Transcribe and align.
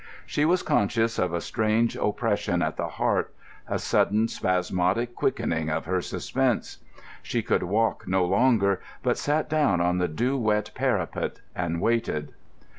She 0.25 0.45
was 0.45 0.63
conscious 0.63 1.19
of 1.19 1.31
a 1.31 1.39
strange 1.39 1.95
oppression 1.95 2.63
at 2.63 2.75
the 2.75 2.87
heart, 2.87 3.35
a 3.67 3.77
sudden 3.77 4.27
spasmodic 4.27 5.13
quickening 5.13 5.69
of 5.69 5.85
her 5.85 6.01
suspense. 6.01 6.79
She 7.21 7.43
could 7.43 7.61
walk 7.61 8.07
no 8.07 8.25
longer, 8.25 8.81
but 9.03 9.19
sat 9.19 9.47
down 9.47 9.79
on 9.79 9.99
the 9.99 10.07
dew 10.07 10.39
wet 10.39 10.71
parapet 10.73 11.41
and 11.55 11.79
waited. 11.79 12.33